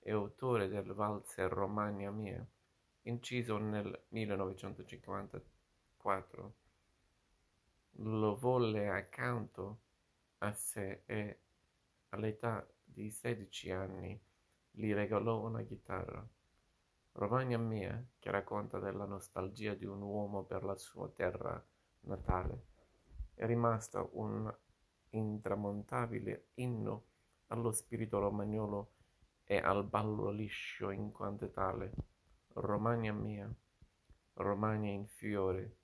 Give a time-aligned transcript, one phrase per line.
[0.00, 2.44] e autore del valzer Romagna Mia,
[3.02, 6.54] inciso nel 1954,
[8.02, 9.80] lo volle accanto
[10.38, 11.38] a sé e
[12.10, 14.20] all'età di 16 anni
[14.70, 16.26] gli regalò una chitarra.
[17.12, 21.62] Romagna mia, che racconta della nostalgia di un uomo per la sua terra
[22.02, 22.66] natale,
[23.34, 24.52] è rimasta un
[25.10, 27.04] intramontabile inno
[27.48, 28.92] allo spirito romagnolo
[29.44, 31.92] e al ballo liscio in quanto tale.
[32.54, 33.52] Romagna mia,
[34.34, 35.76] Romagna in fiore,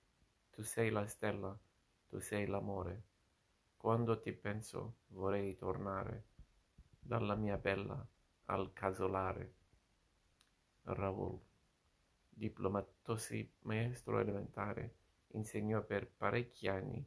[0.51, 1.59] tu sei la stella,
[2.07, 3.03] tu sei l'amore.
[3.77, 6.29] Quando ti penso vorrei tornare
[6.99, 8.07] dalla mia bella
[8.47, 9.55] al casolare.
[10.89, 11.41] Raoul,
[12.29, 14.95] diplomatosi maestro elementare,
[15.33, 17.05] insegnò per parecchi anni,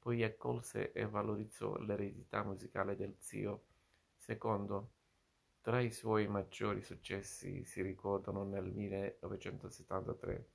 [0.00, 3.66] poi accolse e valorizzò l'eredità musicale del zio.
[4.16, 4.90] Secondo,
[5.60, 10.48] tra i suoi maggiori successi si ricordano nel 1973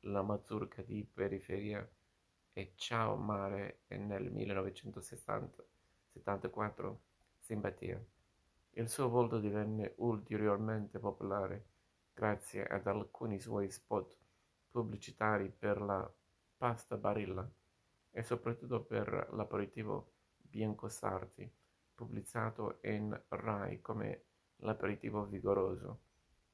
[0.00, 1.86] La mazurka di periferia
[2.54, 7.00] e Ciao Mare e nel 1974
[7.40, 8.02] Simpatia.
[8.70, 11.71] Il suo volto divenne ulteriormente popolare
[12.12, 14.16] grazie ad alcuni suoi spot
[14.70, 16.12] pubblicitari per la
[16.56, 17.48] pasta Barilla
[18.10, 21.50] e soprattutto per l'aperitivo Bianco Sarti,
[21.94, 24.24] pubblicizzato in Rai come
[24.56, 26.00] l'aperitivo vigoroso,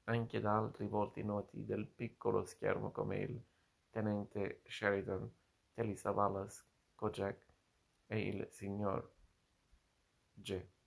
[0.05, 3.43] anche da altri volti noti del piccolo schermo come il
[3.91, 5.31] tenente Sheridan,
[5.75, 6.65] Telly Savalas,
[6.95, 7.47] Kojak
[8.07, 9.13] e il signor
[10.33, 10.78] G.